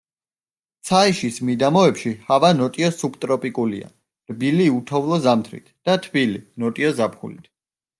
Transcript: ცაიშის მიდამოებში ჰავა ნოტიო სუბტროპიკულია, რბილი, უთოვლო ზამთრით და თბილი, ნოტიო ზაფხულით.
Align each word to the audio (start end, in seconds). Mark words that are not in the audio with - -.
ცაიშის 0.89 1.37
მიდამოებში 1.49 2.15
ჰავა 2.31 2.51
ნოტიო 2.61 2.91
სუბტროპიკულია, 2.97 3.93
რბილი, 4.35 4.69
უთოვლო 4.81 5.25
ზამთრით 5.31 5.73
და 5.87 6.01
თბილი, 6.09 6.47
ნოტიო 6.67 6.97
ზაფხულით. 7.03 7.53